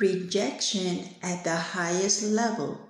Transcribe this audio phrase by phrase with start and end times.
[0.00, 2.80] rejection at the highest level.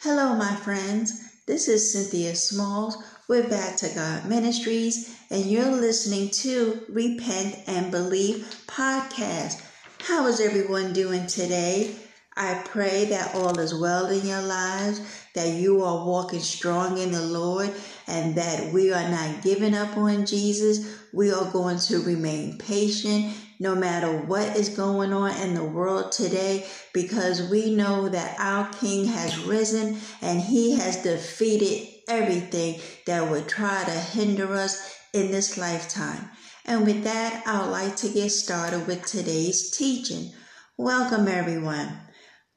[0.00, 1.44] Hello, my friends.
[1.46, 2.96] This is Cynthia Smalls
[3.28, 9.62] with Back to God Ministries, and you're listening to Repent and Believe podcast.
[10.00, 11.94] How is everyone doing today?
[12.34, 15.02] I pray that all is well in your lives,
[15.34, 17.70] that you are walking strong in the Lord,
[18.06, 20.98] and that we are not giving up on Jesus.
[21.12, 26.12] We are going to remain patient no matter what is going on in the world
[26.12, 33.30] today because we know that our King has risen and he has defeated everything that
[33.30, 36.28] would try to hinder us in this lifetime.
[36.64, 40.32] And with that, I would like to get started with today's teaching.
[40.76, 41.98] Welcome, everyone.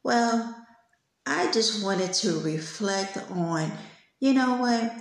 [0.04, 0.56] Well,
[1.26, 3.72] I just wanted to reflect on,
[4.20, 4.94] you know what?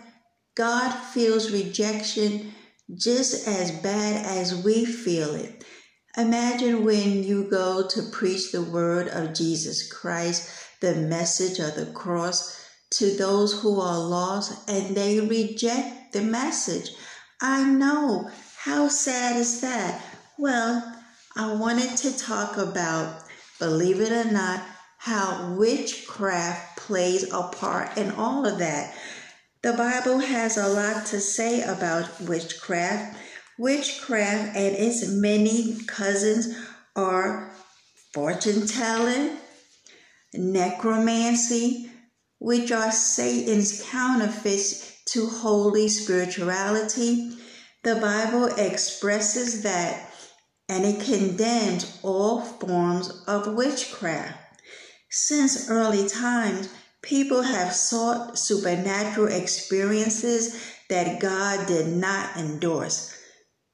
[0.57, 2.53] God feels rejection
[2.95, 5.65] just as bad as we feel it.
[6.17, 11.87] Imagine when you go to preach the word of Jesus Christ, the message of the
[11.93, 16.91] cross to those who are lost and they reject the message.
[17.41, 18.29] I know.
[18.59, 20.05] How sad is that?
[20.37, 20.97] Well,
[21.37, 23.23] I wanted to talk about,
[23.61, 24.63] believe it or not,
[24.99, 28.95] how witchcraft plays a part in all of that.
[29.63, 33.17] The Bible has a lot to say about witchcraft.
[33.61, 36.57] Witchcraft and its many cousins
[36.97, 37.53] are
[38.15, 39.37] fortune telling,
[40.33, 41.91] necromancy,
[42.39, 47.37] which are Satan's counterfeits to holy spirituality.
[47.85, 50.11] The Bible expresses that
[50.71, 54.39] and it condemns all forms of witchcraft.
[55.11, 56.73] Since early times,
[57.03, 63.20] people have sought supernatural experiences that God did not endorse.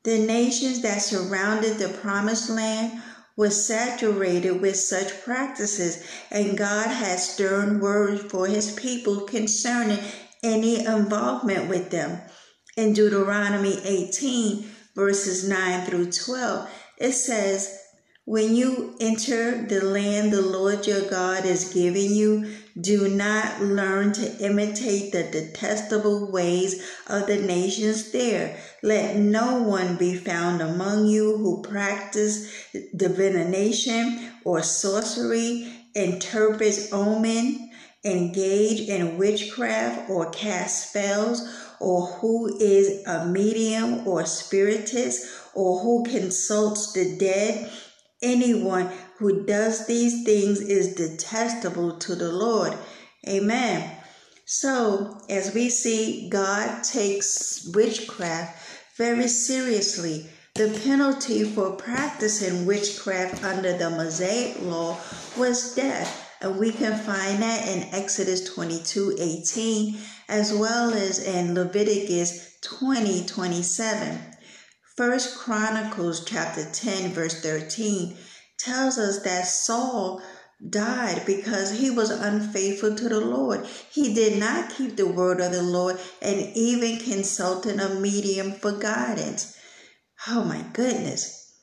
[0.07, 3.03] The nations that surrounded the promised land
[3.37, 6.01] were saturated with such practices,
[6.31, 9.99] and God had stern words for his people concerning
[10.45, 12.21] any involvement with them.
[12.77, 17.77] In Deuteronomy 18, verses 9 through 12, it says,
[18.27, 22.49] when you enter the land the Lord your God is giving you,
[22.79, 28.59] do not learn to imitate the detestable ways of the nations there.
[28.83, 32.53] Let no one be found among you who practice
[32.95, 37.71] divination or sorcery, interprets omen,
[38.05, 41.49] engage in witchcraft or cast spells,
[41.81, 47.71] or who is a medium or spiritist, or who consults the dead
[48.23, 52.77] Anyone who does these things is detestable to the Lord.
[53.27, 53.91] Amen.
[54.45, 58.63] So, as we see, God takes witchcraft
[58.97, 60.29] very seriously.
[60.55, 64.99] The penalty for practicing witchcraft under the Mosaic law
[65.37, 66.23] was death.
[66.41, 69.99] And we can find that in Exodus 22 18,
[70.29, 74.21] as well as in Leviticus 20 27.
[74.97, 78.17] First Chronicles chapter 10 verse 13
[78.67, 80.21] tells us that Saul
[80.69, 83.65] died because he was unfaithful to the Lord.
[83.93, 88.73] He did not keep the word of the Lord and even consulted a medium for
[88.73, 89.57] guidance.
[90.27, 91.55] Oh my goodness.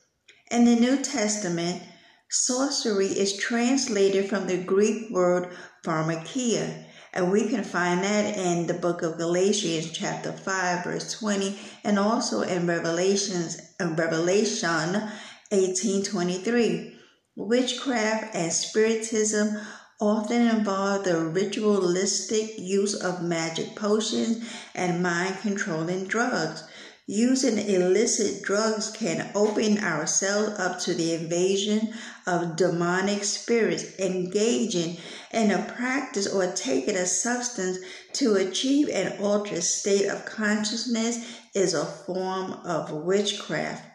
[0.50, 1.82] In the New Testament,
[2.30, 5.54] sorcery is translated from the Greek word
[5.84, 6.84] pharmakeia
[7.14, 11.96] and we can find that in the book of Galatians, chapter 5, verse 20, and
[11.96, 15.10] also in Revelations, in Revelation
[15.52, 16.93] 18 23.
[17.36, 19.58] Witchcraft and spiritism
[20.00, 26.62] often involve the ritualistic use of magic potions and mind controlling drugs.
[27.06, 31.92] Using illicit drugs can open ourselves up to the invasion
[32.24, 33.98] of demonic spirits.
[33.98, 34.98] Engaging
[35.32, 37.78] in a practice or taking a substance
[38.14, 43.93] to achieve an altered state of consciousness is a form of witchcraft.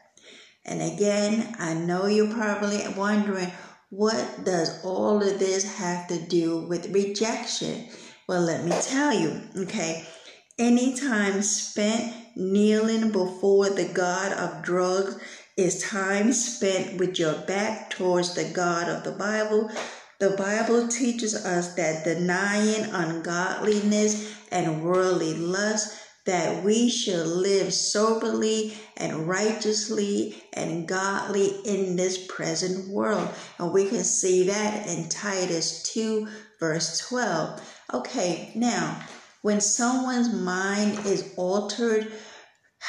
[0.70, 3.52] And again, I know you're probably wondering
[3.90, 7.88] what does all of this have to do with rejection?
[8.28, 10.06] Well, let me tell you, okay?
[10.60, 15.18] Any time spent kneeling before the God of drugs
[15.58, 19.72] is time spent with your back towards the God of the Bible.
[20.20, 25.98] The Bible teaches us that denying ungodliness and worldly lust,
[26.30, 33.28] that we should live soberly and righteously and godly in this present world.
[33.58, 36.28] And we can see that in Titus 2,
[36.60, 37.76] verse 12.
[37.96, 39.04] Okay, now
[39.42, 42.12] when someone's mind is altered,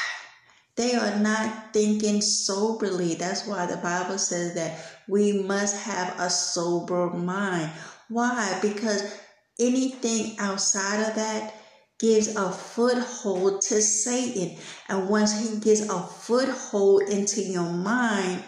[0.77, 3.15] they are not thinking soberly.
[3.15, 7.71] That's why the Bible says that we must have a sober mind.
[8.11, 8.59] Why?
[8.61, 9.19] Because
[9.59, 11.55] anything outside of that
[12.01, 14.59] gives a foothold to Satan.
[14.89, 18.45] And once he gets a foothold into your mind,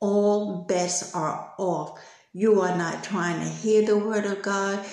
[0.00, 2.00] all bets are off.
[2.32, 4.84] You are not trying to hear the word of God.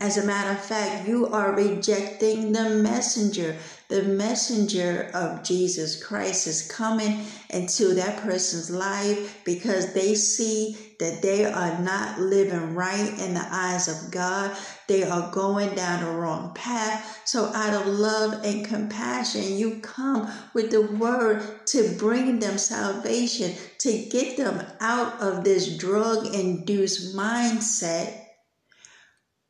[0.00, 3.56] As a matter of fact, you are rejecting the messenger.
[3.88, 11.22] The messenger of Jesus Christ is coming into that person's life because they see that
[11.22, 14.54] they are not living right in the eyes of God.
[14.88, 17.22] They are going down the wrong path.
[17.24, 23.54] So, out of love and compassion, you come with the word to bring them salvation,
[23.78, 28.26] to get them out of this drug induced mindset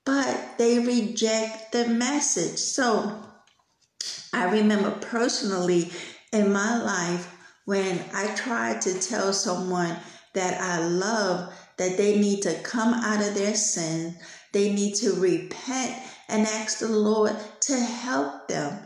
[0.05, 2.58] but they reject the message.
[2.58, 3.23] So
[4.32, 5.91] I remember personally
[6.32, 9.97] in my life when I tried to tell someone
[10.35, 14.17] that I love that they need to come out of their sin,
[14.52, 15.97] they need to repent
[16.29, 18.79] and ask the Lord to help them.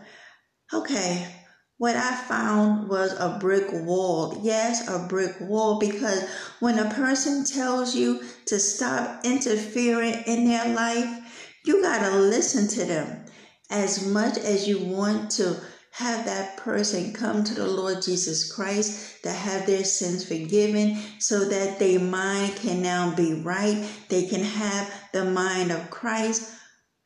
[0.73, 1.44] Okay,
[1.79, 4.41] what I found was a brick wall.
[4.43, 6.29] Yes, a brick wall, because
[6.61, 12.69] when a person tells you to stop interfering in their life, you got to listen
[12.69, 13.25] to them.
[13.71, 15.57] As much as you want to
[15.91, 21.49] have that person come to the Lord Jesus Christ to have their sins forgiven so
[21.49, 26.53] that their mind can now be right, they can have the mind of Christ.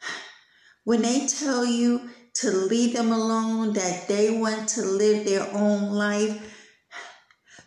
[0.85, 2.09] When they tell you
[2.41, 6.55] to leave them alone, that they want to live their own life.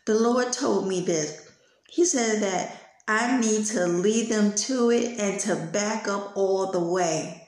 [0.06, 1.52] The Lord told me this.
[1.90, 6.72] He said that I need to lead them to it and to back up all
[6.72, 7.48] the way.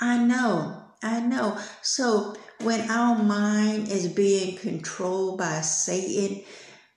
[0.00, 1.58] I know, I know.
[1.82, 6.44] So when our mind is being controlled by Satan,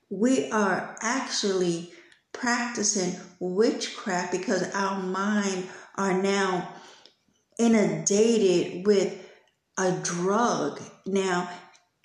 [0.10, 1.92] we are actually
[2.34, 6.74] practicing witchcraft because our mind are now
[7.58, 9.25] inundated with
[9.78, 10.82] a drug.
[11.06, 11.50] Now,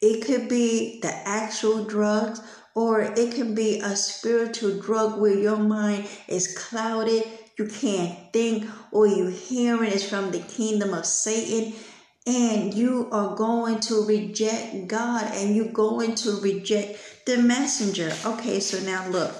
[0.00, 2.40] it could be the actual drugs,
[2.74, 7.24] or it can be a spiritual drug where your mind is clouded,
[7.58, 11.74] you can't think, or you hearing is from the kingdom of Satan,
[12.26, 18.12] and you are going to reject God and you're going to reject the messenger.
[18.24, 19.34] Okay, so now look.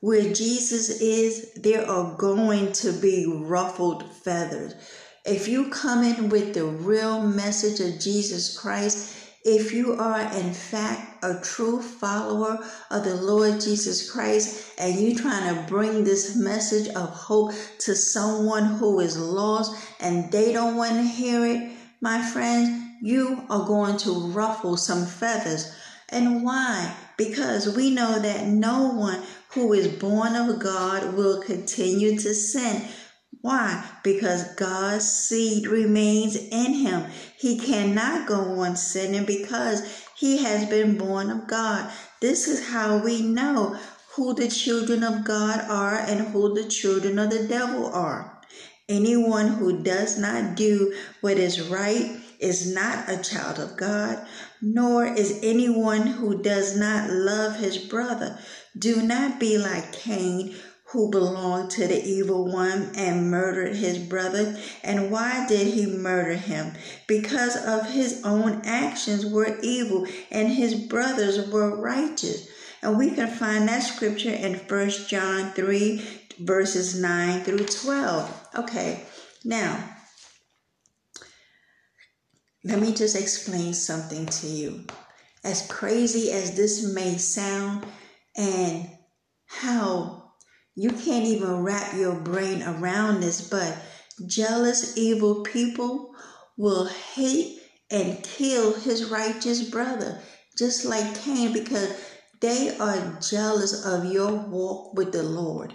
[0.00, 4.74] Where Jesus is, there are going to be ruffled feathers
[5.24, 10.52] if you come in with the real message of Jesus Christ, if you are in
[10.52, 12.58] fact a true follower
[12.90, 17.94] of the Lord Jesus Christ and you're trying to bring this message of hope to
[17.94, 21.70] someone who is lost and they don't want to hear it,
[22.00, 25.74] my friends, you are going to ruffle some feathers.
[26.10, 26.94] And why?
[27.16, 32.88] Because we know that no one who is born of God will continue to sin.
[33.42, 33.84] Why?
[34.02, 37.06] Because God's seed remains in him.
[37.38, 39.82] He cannot go on sinning because
[40.16, 41.90] he has been born of God.
[42.20, 43.78] This is how we know
[44.14, 48.38] who the children of God are and who the children of the devil are.
[48.90, 54.26] Anyone who does not do what is right is not a child of God,
[54.60, 58.38] nor is anyone who does not love his brother.
[58.76, 60.54] Do not be like Cain
[60.90, 64.58] who belonged to the evil one and murdered his brother.
[64.82, 66.72] And why did he murder him?
[67.06, 72.48] Because of his own actions were evil and his brothers were righteous.
[72.82, 76.02] And we can find that scripture in First John 3,
[76.40, 78.48] verses 9 through 12.
[78.58, 79.04] Okay,
[79.44, 79.96] now,
[82.64, 84.84] let me just explain something to you.
[85.44, 87.86] As crazy as this may sound,
[88.36, 88.90] and
[89.46, 90.19] how
[90.74, 93.76] you can't even wrap your brain around this, but
[94.26, 96.14] jealous, evil people
[96.56, 97.60] will hate
[97.90, 100.20] and kill his righteous brother,
[100.56, 101.98] just like Cain, because
[102.40, 105.74] they are jealous of your walk with the Lord.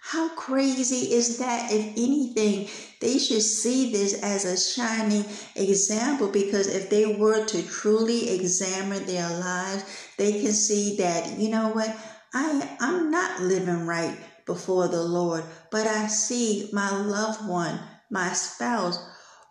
[0.00, 1.72] How crazy is that?
[1.72, 2.68] If anything,
[3.00, 5.24] they should see this as a shining
[5.56, 9.84] example because if they were to truly examine their lives,
[10.16, 11.94] they can see that, you know what?
[12.34, 17.80] I, I'm not living right before the Lord, but I see my loved one,
[18.10, 18.98] my spouse,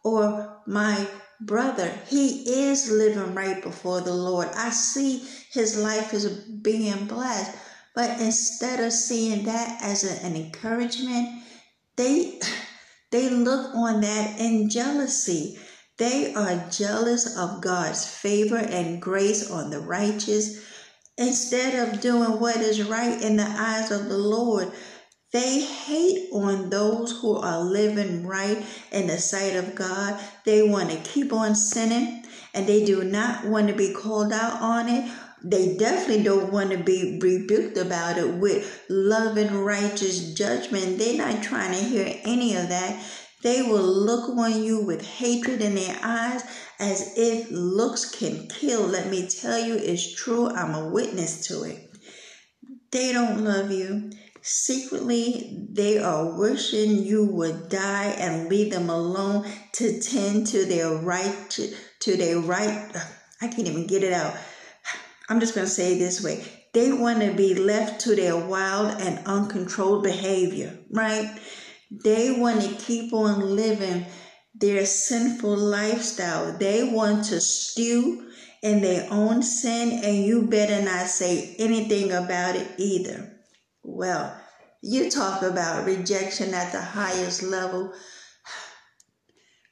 [0.03, 1.07] or my
[1.41, 4.49] brother, he is living right before the Lord.
[4.55, 7.57] I see his life is being blessed.
[7.93, 11.43] But instead of seeing that as an encouragement,
[11.95, 12.39] they
[13.11, 15.59] they look on that in jealousy.
[15.97, 20.59] They are jealous of God's favor and grace on the righteous
[21.17, 24.71] instead of doing what is right in the eyes of the Lord,
[25.31, 30.19] they hate on those who are living right in the sight of God.
[30.45, 34.61] They want to keep on sinning and they do not want to be called out
[34.61, 35.11] on it.
[35.43, 40.97] They definitely don't want to be rebuked about it with love and righteous judgment.
[40.97, 43.03] They're not trying to hear any of that.
[43.45, 46.43] They will look on you with hatred in their eyes
[46.79, 48.87] as if looks can kill.
[48.87, 50.49] Let me tell you, it's true.
[50.49, 51.91] I'm a witness to it.
[52.89, 54.09] They don't love you.
[54.41, 60.95] Secretly, they are wishing you would die and leave them alone to tend to their
[60.95, 62.91] right to, to their right.
[63.43, 64.35] I can't even get it out.
[65.29, 66.43] I'm just going to say it this way.
[66.73, 71.39] They want to be left to their wild and uncontrolled behavior, right?
[72.03, 74.05] They want to keep on living
[74.53, 76.57] their sinful lifestyle.
[76.57, 78.29] They want to stew
[78.61, 83.37] in their own sin, and you better not say anything about it either.
[83.83, 84.35] Well,
[84.81, 87.93] you talk about rejection at the highest level.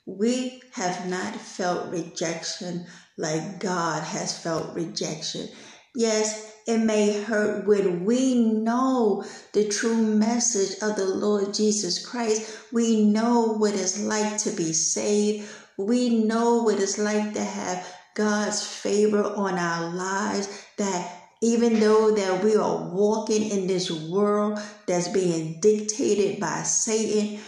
[0.06, 2.86] We have not felt rejection
[3.18, 5.50] like God has felt rejection.
[5.95, 12.57] Yes, it may hurt when we know the true message of the Lord Jesus Christ.
[12.71, 15.47] We know what it's like to be saved.
[15.77, 22.12] We know what it's like to have God's favor on our lives that even though
[22.15, 27.39] that we are walking in this world that's being dictated by Satan,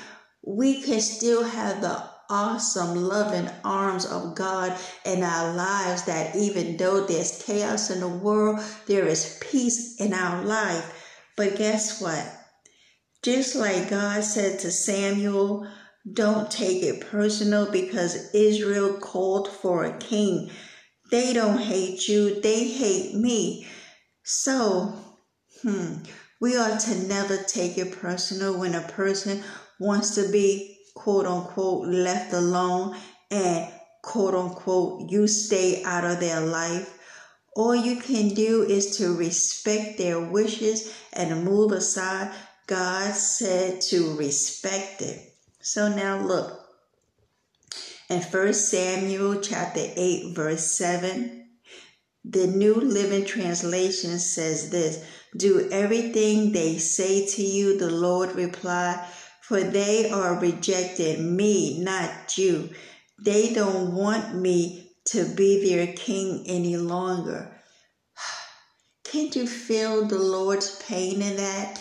[0.44, 6.78] we can still have the awesome, loving arms of God in our lives that even
[6.78, 10.92] though there's chaos in the world, there is peace in our life.
[11.36, 12.32] But guess what?
[13.24, 15.68] Just like God said to Samuel,
[16.12, 20.52] don't take it personal because Israel called for a king.
[21.12, 23.68] They don't hate you, they hate me.
[24.24, 24.94] So,
[25.62, 25.98] hmm,
[26.40, 29.44] we ought to never take it personal when a person
[29.80, 32.98] wants to be quote unquote left alone
[33.30, 33.72] and
[34.02, 36.98] quote unquote you stay out of their life.
[37.56, 42.34] All you can do is to respect their wishes and move aside.
[42.68, 45.34] God said to respect it.
[45.62, 46.62] So now look.
[48.10, 51.48] In 1 Samuel chapter 8 verse 7,
[52.24, 55.04] the New Living Translation says this,
[55.38, 59.08] do everything they say to you, the Lord replied,
[59.48, 62.70] for they are rejecting me, not you.
[63.20, 67.56] They don't want me to be their king any longer.
[69.04, 71.80] Can't you feel the Lord's pain in that?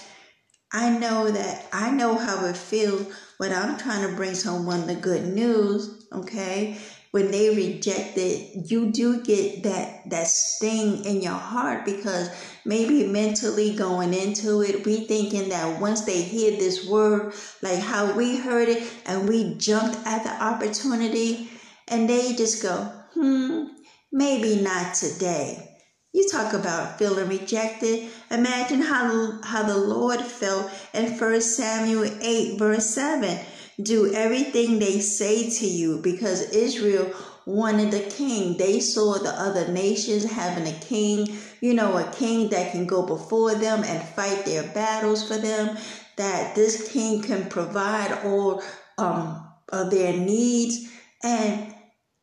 [0.75, 3.07] I know that I know how it feels
[3.39, 6.77] when I'm trying to bring someone the good news, okay?
[7.15, 12.29] When they reject it, you do get that that sting in your heart because
[12.65, 18.13] maybe mentally going into it, we thinking that once they hear this word, like how
[18.15, 21.49] we heard it, and we jumped at the opportunity,
[21.87, 23.67] and they just go, hmm,
[24.11, 25.71] maybe not today.
[26.13, 28.09] You talk about feeling rejected.
[28.33, 33.39] Imagine how, how the Lord felt in 1 Samuel 8, verse 7
[33.83, 37.13] do everything they say to you because Israel
[37.47, 38.57] wanted a king.
[38.57, 41.29] They saw the other nations having a king,
[41.61, 45.77] you know, a king that can go before them and fight their battles for them,
[46.17, 48.63] that this king can provide all
[48.99, 50.89] um, of their needs.
[51.23, 51.75] And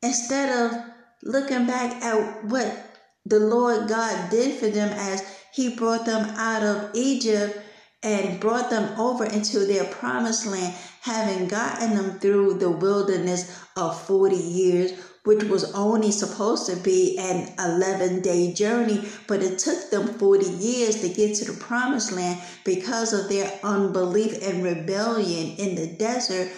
[0.01, 0.79] instead of
[1.23, 2.91] looking back at what
[3.25, 7.59] the Lord God did for them as he brought them out of Egypt
[8.03, 13.99] and brought them over into their promised land, having gotten them through the wilderness of
[14.01, 14.91] 40 years,
[15.23, 20.49] which was only supposed to be an 11 day journey, but it took them 40
[20.49, 25.95] years to get to the promised land because of their unbelief and rebellion in the
[25.97, 26.51] desert.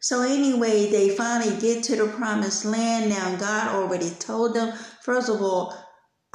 [0.00, 3.10] So, anyway, they finally get to the promised land.
[3.10, 5.74] Now, God already told them, first of all,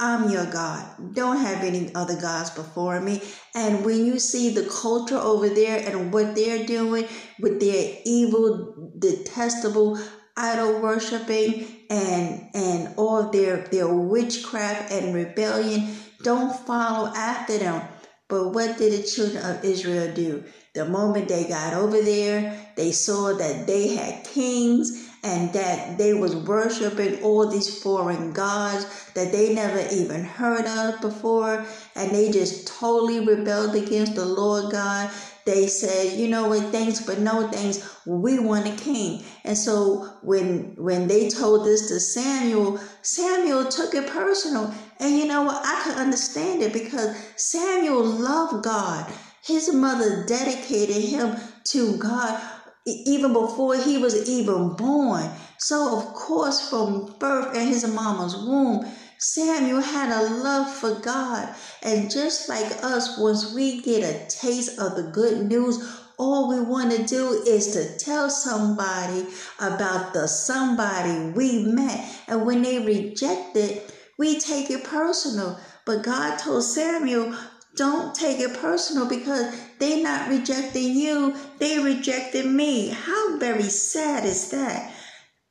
[0.02, 1.14] I'm your God.
[1.14, 3.22] Don't have any other gods before me.
[3.54, 7.06] And when you see the culture over there and what they're doing
[7.38, 10.00] with their evil, detestable
[10.36, 15.94] idol worshiping and and all their their witchcraft and rebellion,
[16.24, 17.86] don't follow after them.
[18.28, 20.42] But what did the children of Israel do?
[20.74, 26.14] The moment they got over there, they saw that they had kings and that they
[26.14, 31.64] was worshiping all these foreign gods that they never even heard of before
[31.96, 35.10] and they just totally rebelled against the lord god
[35.46, 40.04] they said you know what thanks but no thanks we want a king and so
[40.22, 45.60] when when they told this to samuel samuel took it personal And you know what?
[45.64, 49.12] I could understand it because Samuel loved God.
[49.44, 52.40] His mother dedicated him to God
[52.86, 55.30] even before he was even born.
[55.58, 58.84] So, of course, from birth in his mama's womb,
[59.18, 61.54] Samuel had a love for God.
[61.82, 66.60] And just like us, once we get a taste of the good news, all we
[66.60, 69.26] want to do is to tell somebody
[69.60, 72.04] about the somebody we met.
[72.26, 75.58] And when they reject it, we take it personal.
[75.84, 77.34] But God told Samuel,
[77.76, 82.88] don't take it personal because they not rejecting you, they rejected me.
[82.88, 84.92] How very sad is that?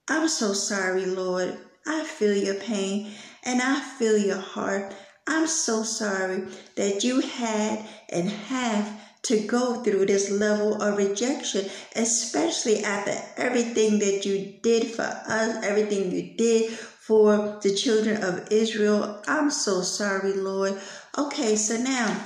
[0.08, 1.58] I'm so sorry, Lord.
[1.88, 3.12] I feel your pain
[3.44, 4.94] and I feel your heart.
[5.28, 11.70] I'm so sorry that you had and have to go through this level of rejection,
[11.96, 18.48] especially after everything that you did for us, everything you did for the children of
[18.52, 19.22] Israel.
[19.28, 20.80] I'm so sorry, Lord.
[21.18, 22.24] Okay, so now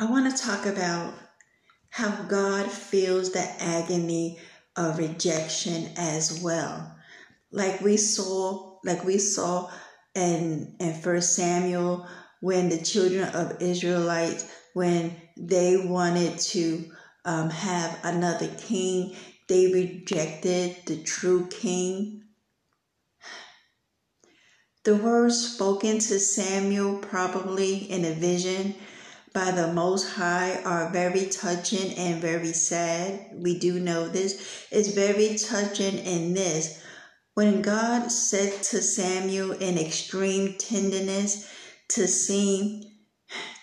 [0.00, 1.12] I want to talk about
[1.90, 4.38] how God feels the agony
[4.74, 6.96] of rejection as well.
[7.52, 9.70] Like we saw, like we saw
[10.14, 12.06] in in First Samuel
[12.40, 16.90] when the children of Israelites when they wanted to
[17.26, 19.14] um, have another king,
[19.46, 22.22] they rejected the true king.
[24.88, 28.74] The words spoken to Samuel, probably in a vision
[29.34, 33.28] by the Most High, are very touching and very sad.
[33.34, 34.66] We do know this.
[34.70, 36.82] It's very touching in this.
[37.34, 41.46] When God said to Samuel in extreme tenderness
[41.88, 42.84] to seem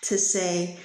[0.02, 0.78] to say,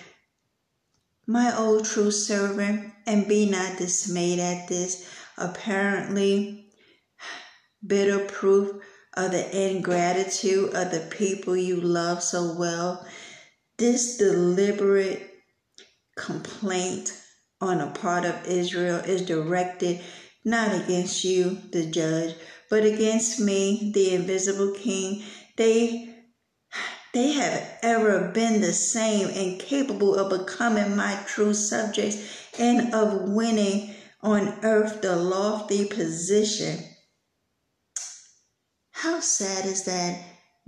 [1.28, 5.08] my old true servant, and be not dismayed at this
[5.38, 6.72] apparently
[7.86, 8.82] bitter proof
[9.16, 13.06] of the ingratitude of the people you love so well.
[13.78, 15.30] This deliberate
[16.16, 17.14] complaint
[17.60, 20.02] on a part of Israel is directed
[20.44, 22.36] not against you, the judge,
[22.70, 25.24] but against me, the invisible king.
[25.58, 26.08] They
[27.14, 33.30] they have ever been the same and capable of becoming my true subjects and of
[33.30, 36.80] winning on earth the lofty position.
[39.02, 40.22] How sad is that?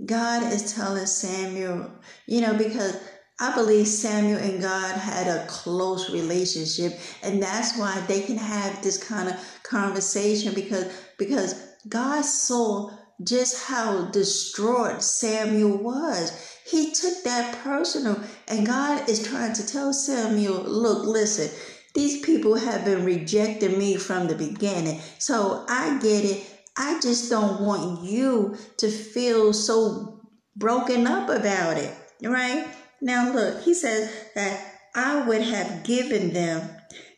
[0.04, 1.88] God is telling Samuel,
[2.26, 3.00] you know, because
[3.38, 8.82] I believe Samuel and God had a close relationship, and that's why they can have
[8.82, 11.54] this kind of conversation because because
[11.88, 12.90] God saw
[13.22, 16.32] just how distraught Samuel was.
[16.66, 21.56] He took that personal, and God is trying to tell Samuel, look, listen,
[21.94, 25.00] these people have been rejecting me from the beginning.
[25.20, 26.53] So I get it.
[26.76, 30.20] I just don't want you to feel so
[30.56, 32.66] broken up about it, right?
[33.00, 34.60] Now, look, he says that
[34.94, 36.68] I would have given them,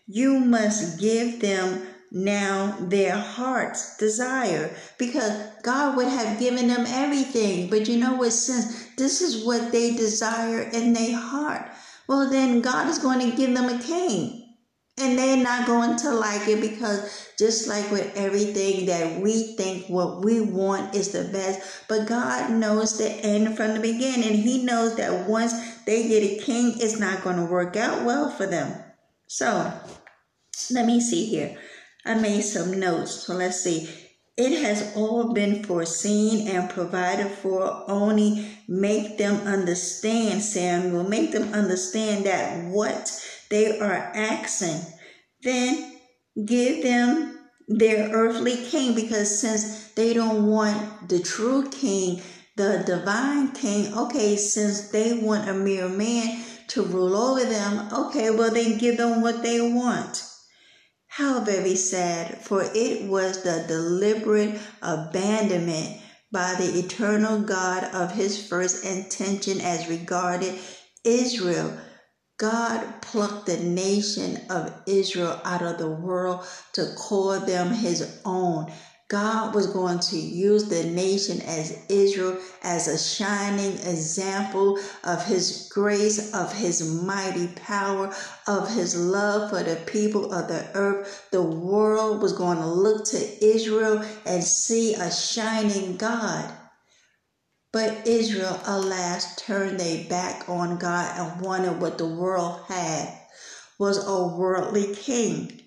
[0.06, 7.68] you must give them now their heart's desire because God would have given them everything.
[7.68, 8.32] But you know what?
[8.32, 11.70] Since this is what they desire in their heart,
[12.08, 14.45] well, then God is going to give them a king.
[14.98, 19.88] And they're not going to like it because just like with everything that we think
[19.88, 24.38] what we want is the best, but God knows the end from the beginning.
[24.38, 25.52] He knows that once
[25.84, 28.72] they get a king, it's not going to work out well for them.
[29.26, 29.70] So
[30.70, 31.58] let me see here.
[32.06, 33.26] I made some notes.
[33.26, 33.90] So let's see.
[34.36, 37.84] It has all been foreseen and provided for.
[37.90, 41.04] Only make them understand, Samuel.
[41.04, 43.10] Make them understand that what
[43.50, 44.80] they are asking.
[45.42, 45.98] Then
[46.44, 52.22] give them their earthly king because since they don't want the true king,
[52.56, 58.30] the divine king, okay, since they want a mere man to rule over them, okay,
[58.30, 60.24] well, then give them what they want.
[61.06, 66.00] How very sad, for it was the deliberate abandonment
[66.32, 70.58] by the eternal God of his first intention as regarded
[71.04, 71.78] Israel.
[72.38, 78.72] God plucked the nation of Israel out of the world to call them his own.
[79.08, 85.70] God was going to use the nation as Israel as a shining example of his
[85.72, 88.12] grace, of his mighty power,
[88.48, 91.28] of his love for the people of the earth.
[91.30, 96.52] The world was going to look to Israel and see a shining God.
[97.76, 103.12] But Israel, alas, turned their back on God and wanted what the world had
[103.78, 105.60] was a worldly king.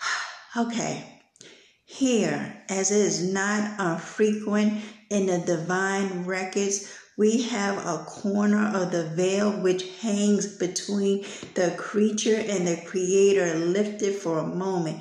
[0.56, 1.22] okay.
[1.84, 9.04] Here, as is not unfrequent in the divine records, we have a corner of the
[9.04, 15.00] veil which hangs between the creature and the creator lifted for a moment.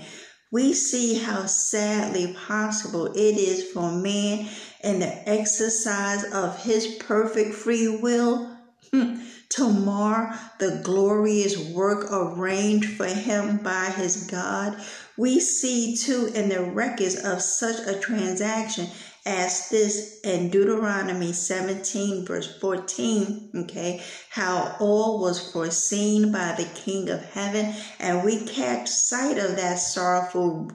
[0.50, 4.48] We see how sadly possible it is for man
[4.82, 8.56] in the exercise of his perfect free will
[9.50, 14.82] to mar the glorious work arranged for him by his God.
[15.18, 18.88] We see too in the records of such a transaction
[19.28, 27.10] as this in Deuteronomy 17, verse 14, okay, how all was foreseen by the King
[27.10, 30.72] of heaven, and we catch sight of that sorrowful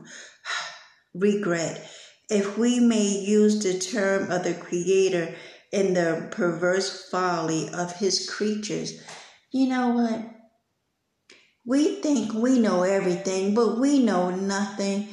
[1.14, 1.90] regret.
[2.28, 5.34] If we may use the term of the Creator
[5.72, 9.02] in the perverse folly of his creatures,
[9.50, 10.24] you know what?
[11.64, 15.08] We think we know everything, but we know nothing.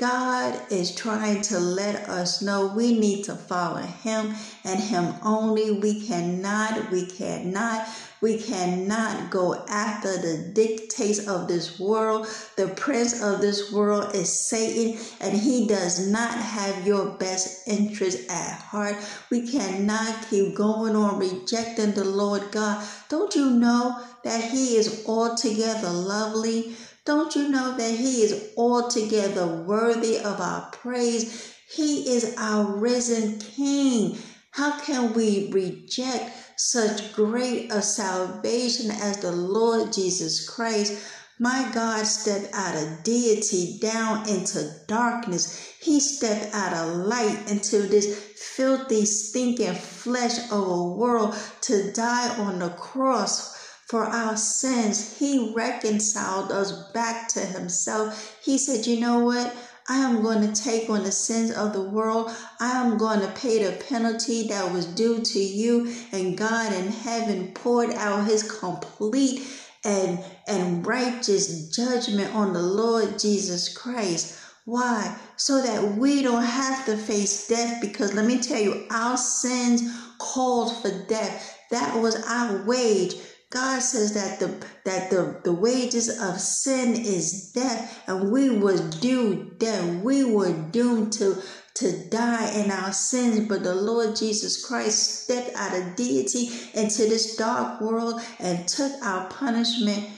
[0.00, 4.34] God is trying to let us know we need to follow Him
[4.64, 5.72] and Him only.
[5.72, 7.86] We cannot, we cannot,
[8.22, 12.28] we cannot go after the dictates of this world.
[12.56, 18.30] The prince of this world is Satan, and he does not have your best interest
[18.30, 18.96] at heart.
[19.28, 22.82] We cannot keep going on rejecting the Lord God.
[23.10, 26.74] Don't you know that He is altogether lovely?
[27.06, 31.54] Don't you know that He is altogether worthy of our praise?
[31.70, 34.18] He is our risen King.
[34.50, 41.00] How can we reject such great a salvation as the Lord Jesus Christ?
[41.38, 45.72] My God stepped out of deity down into darkness.
[45.80, 52.28] He stepped out of light into this filthy, stinking flesh of a world to die
[52.36, 53.59] on the cross
[53.90, 55.18] for our sins.
[55.18, 58.38] He reconciled us back to Himself.
[58.40, 59.52] He said, You know what?
[59.88, 62.30] I am going to take on the sins of the world.
[62.60, 65.92] I am going to pay the penalty that was due to you.
[66.12, 69.42] And God in heaven poured out his complete
[69.84, 74.38] and, and righteous judgment on the Lord Jesus Christ.
[74.66, 75.18] Why?
[75.34, 79.82] So that we don't have to face death because let me tell you, our sins
[80.18, 81.58] called for death.
[81.72, 83.16] That was our wage.
[83.50, 88.78] God says that the that the, the wages of sin is death, and we were
[89.00, 90.02] due death.
[90.02, 91.42] We were doomed to
[91.74, 97.02] to die in our sins, but the Lord Jesus Christ stepped out of deity into
[97.08, 100.08] this dark world and took our punishment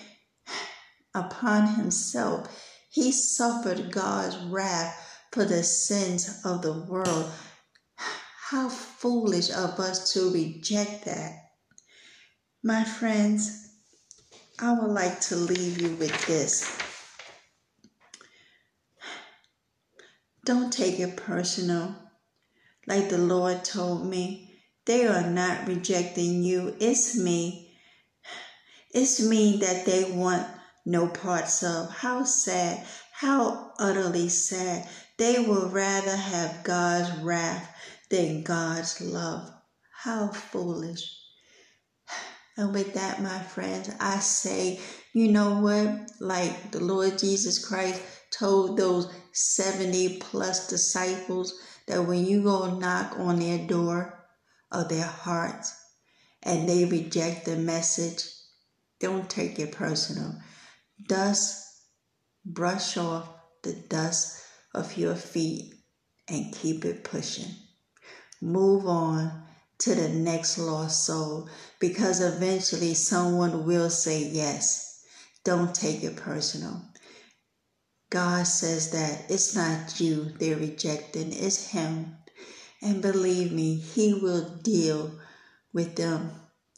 [1.15, 2.49] upon himself.
[2.91, 7.31] He suffered God's wrath for the sins of the world.
[8.51, 11.42] How foolish of us to reject that.
[12.65, 13.71] My friends,
[14.61, 16.71] I would like to leave you with this.
[20.45, 21.97] Don't take it personal.
[22.87, 26.77] Like the Lord told me, they are not rejecting you.
[26.79, 27.77] It's me.
[28.95, 30.47] It's me that they want
[30.87, 31.91] no parts of.
[31.91, 32.87] How sad.
[33.13, 34.89] How utterly sad.
[35.19, 37.75] They would rather have God's wrath
[38.09, 39.53] than God's love.
[40.05, 41.22] How foolish.
[42.57, 44.79] And with that, my friends, I say,
[45.15, 46.11] you know what?
[46.21, 53.19] Like the Lord Jesus Christ told those 70 plus disciples that when you go knock
[53.19, 54.27] on their door
[54.71, 55.75] of their hearts
[56.43, 58.23] and they reject the message,
[59.01, 60.35] don't take it personal.
[61.09, 61.67] Dust,
[62.45, 63.29] brush off
[63.63, 64.43] the dust
[64.75, 65.75] of your feet
[66.29, 67.55] and keep it pushing.
[68.41, 69.45] Move on
[69.83, 71.49] to the next lost soul
[71.81, 75.03] because eventually someone will say yes.
[75.45, 76.83] Don't take it personal.
[78.09, 82.17] God says that it's not you they're rejecting, it's Him.
[82.81, 85.19] And believe me, He will deal
[85.73, 86.31] with them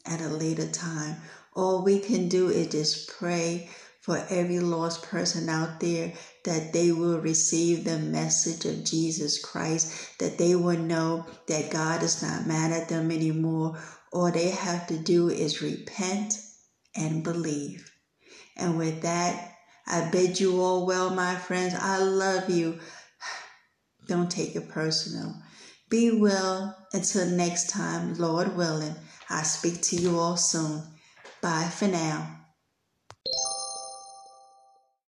[0.05, 1.17] at a later time.
[1.53, 3.69] All we can do is just pray
[4.05, 6.13] for every lost person out there
[6.43, 12.03] that they will receive the message of Jesus Christ, that they will know that God
[12.03, 13.79] is not mad at them anymore.
[14.13, 16.39] All they have to do is repent
[16.95, 17.91] and believe.
[18.55, 19.53] And with that,
[19.87, 21.73] I bid you all well, my friends.
[21.73, 22.77] I love you.
[24.07, 25.33] Don't take it personal.
[25.89, 28.93] Be well until next time, Lord willing.
[29.31, 30.83] I speak to you all soon.
[31.41, 32.44] Bye for now.